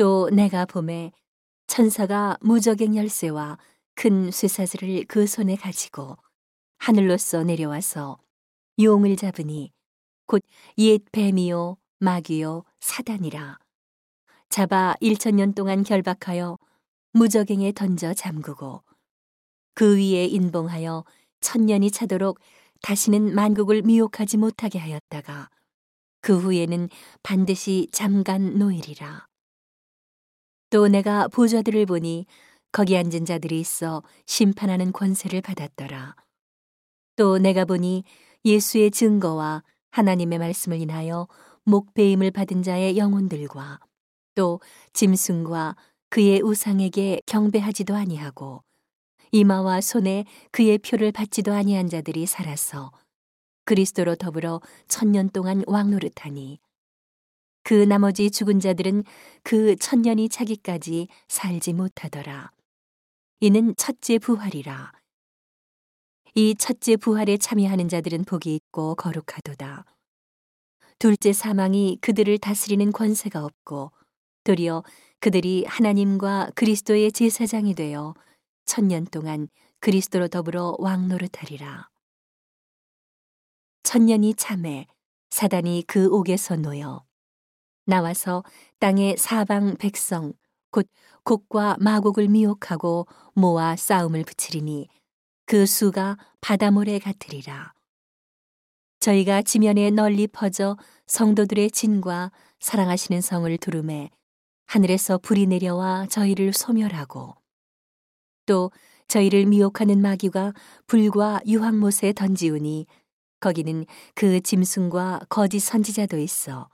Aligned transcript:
또 0.00 0.30
내가 0.30 0.64
봄에 0.64 1.12
천사가 1.66 2.38
무적행 2.40 2.96
열쇠와 2.96 3.58
큰 3.94 4.30
쇠사슬을 4.30 5.04
그 5.06 5.26
손에 5.26 5.56
가지고 5.56 6.16
하늘로서 6.78 7.44
내려와서 7.44 8.18
용을 8.80 9.14
잡으니 9.16 9.72
곧 10.26 10.42
옛 10.78 11.04
뱀이요 11.12 11.76
마귀요 11.98 12.64
사단이라 12.80 13.58
잡아 14.48 14.94
일천년 15.00 15.52
동안 15.52 15.82
결박하여 15.82 16.56
무적행에 17.12 17.72
던져 17.72 18.14
잠그고 18.14 18.82
그 19.74 19.98
위에 19.98 20.24
인봉하여 20.24 21.04
천년이 21.42 21.90
차도록 21.90 22.38
다시는 22.80 23.34
만국을 23.34 23.82
미혹하지 23.82 24.38
못하게 24.38 24.78
하였다가 24.78 25.50
그 26.22 26.38
후에는 26.38 26.88
반드시 27.22 27.86
잠깐 27.92 28.56
노일이라. 28.58 29.29
또 30.70 30.86
내가 30.86 31.26
보좌들을 31.26 31.84
보니 31.86 32.26
거기 32.72 32.96
앉은 32.96 33.24
자들이 33.24 33.58
있어 33.58 34.02
심판하는 34.26 34.92
권세를 34.92 35.40
받았더라. 35.40 36.14
또 37.16 37.38
내가 37.38 37.64
보니 37.64 38.04
예수의 38.44 38.92
증거와 38.92 39.64
하나님의 39.90 40.38
말씀을 40.38 40.80
인하여 40.80 41.26
목배임을 41.64 42.30
받은 42.30 42.62
자의 42.62 42.96
영혼들과 42.96 43.80
또 44.36 44.60
짐승과 44.92 45.76
그의 46.08 46.40
우상에게 46.40 47.20
경배하지도 47.26 47.94
아니하고 47.94 48.62
이마와 49.32 49.80
손에 49.80 50.24
그의 50.52 50.78
표를 50.78 51.12
받지도 51.12 51.52
아니한 51.52 51.88
자들이 51.88 52.26
살아서 52.26 52.92
그리스도로 53.64 54.14
더불어 54.14 54.60
천년 54.88 55.30
동안 55.30 55.62
왕노릇하니 55.66 56.58
그 57.62 57.74
나머지 57.74 58.30
죽은 58.30 58.60
자들은 58.60 59.04
그 59.42 59.76
천년이 59.76 60.28
차기까지 60.28 61.08
살지 61.28 61.72
못하더라. 61.74 62.50
이는 63.40 63.74
첫째 63.76 64.18
부활이라. 64.18 64.92
이 66.34 66.54
첫째 66.54 66.96
부활에 66.96 67.36
참여하는 67.36 67.88
자들은 67.88 68.24
복이 68.24 68.54
있고 68.54 68.94
거룩하도다. 68.94 69.84
둘째 70.98 71.32
사망이 71.32 71.98
그들을 72.00 72.36
다스리는 72.38 72.92
권세가 72.92 73.44
없고 73.44 73.90
도리어 74.44 74.84
그들이 75.18 75.64
하나님과 75.66 76.50
그리스도의 76.54 77.12
제사장이 77.12 77.74
되어 77.74 78.14
천년 78.64 79.06
동안 79.06 79.48
그리스도로 79.80 80.28
더불어 80.28 80.76
왕노릇하리라. 80.78 81.88
천년이 83.82 84.34
참해 84.34 84.86
사단이 85.30 85.84
그 85.86 86.08
옥에서 86.08 86.56
놓여 86.56 87.04
나와서 87.84 88.44
땅의 88.78 89.16
사방 89.16 89.76
백성 89.76 90.32
곧 90.70 90.86
곡과 91.24 91.76
마곡을 91.80 92.28
미혹하고 92.28 93.06
모아 93.34 93.76
싸움을 93.76 94.24
붙이리니 94.24 94.88
그 95.46 95.66
수가 95.66 96.16
바다모래 96.40 96.98
같으리라. 96.98 97.74
저희가 99.00 99.42
지면에 99.42 99.90
널리 99.90 100.26
퍼져 100.26 100.76
성도들의 101.06 101.70
진과 101.70 102.30
사랑하시는 102.60 103.20
성을 103.20 103.56
두름에 103.56 104.10
하늘에서 104.66 105.18
불이 105.18 105.46
내려와 105.46 106.06
저희를 106.06 106.52
소멸하고 106.52 107.34
또 108.46 108.70
저희를 109.08 109.46
미혹하는 109.46 110.00
마귀가 110.00 110.52
불과 110.86 111.40
유황못에 111.46 112.12
던지우니 112.14 112.86
거기는 113.40 113.86
그 114.14 114.40
짐승과 114.40 115.22
거짓 115.28 115.60
선지자도 115.60 116.18
있어 116.18 116.68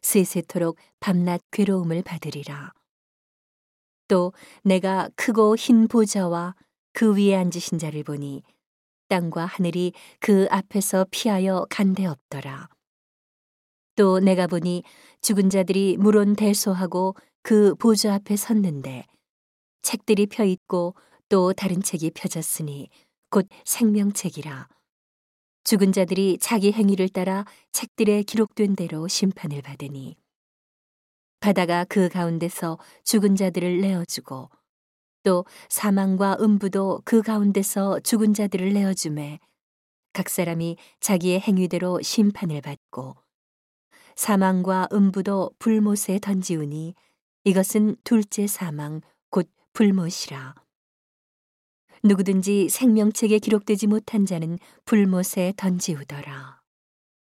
세세토록 0.00 0.76
밤낮 1.00 1.40
괴로움을 1.50 2.02
받으리라. 2.02 2.72
또 4.08 4.32
내가 4.64 5.08
크고 5.14 5.56
흰 5.56 5.86
보좌와 5.86 6.54
그 6.92 7.16
위에 7.16 7.36
앉으신 7.36 7.78
자를 7.78 8.02
보니 8.02 8.42
땅과 9.08 9.44
하늘이 9.44 9.92
그 10.20 10.46
앞에서 10.50 11.06
피하여 11.10 11.66
간데 11.68 12.06
없더라. 12.06 12.68
또 13.96 14.18
내가 14.18 14.46
보니 14.46 14.82
죽은 15.20 15.50
자들이 15.50 15.96
물론 15.98 16.34
대소하고 16.34 17.14
그 17.42 17.74
보좌 17.74 18.14
앞에 18.14 18.36
섰는데 18.36 19.06
책들이 19.82 20.26
펴 20.26 20.44
있고 20.44 20.94
또 21.28 21.52
다른 21.52 21.82
책이 21.82 22.12
펴졌으니 22.12 22.88
곧 23.30 23.46
생명책이라. 23.64 24.68
죽은 25.70 25.92
자들이 25.92 26.38
자기 26.40 26.72
행위를 26.72 27.08
따라 27.08 27.44
책들에 27.70 28.24
기록된 28.24 28.74
대로 28.74 29.06
심판을 29.06 29.62
받으니 29.62 30.16
바다가 31.38 31.84
그 31.88 32.08
가운데서 32.08 32.76
죽은 33.04 33.36
자들을 33.36 33.80
내어주고 33.80 34.50
또 35.22 35.44
사망과 35.68 36.38
음부도 36.40 37.02
그 37.04 37.22
가운데서 37.22 38.00
죽은 38.00 38.34
자들을 38.34 38.72
내어주매 38.72 39.38
각 40.12 40.28
사람이 40.28 40.76
자기의 40.98 41.38
행위대로 41.38 42.02
심판을 42.02 42.62
받고 42.62 43.14
사망과 44.16 44.88
음부도 44.92 45.52
불못에 45.60 46.18
던지우니 46.20 46.96
이것은 47.44 47.94
둘째 48.02 48.48
사망 48.48 49.02
곧 49.30 49.48
불못이라. 49.74 50.56
누구든지 52.02 52.68
생명책에 52.68 53.38
기록되지 53.38 53.86
못한 53.86 54.26
자는 54.26 54.58
불못에 54.84 55.54
던지우더라. 55.56 56.59